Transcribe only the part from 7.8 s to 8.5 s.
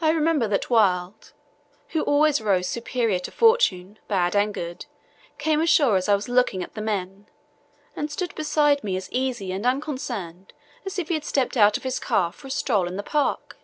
and stood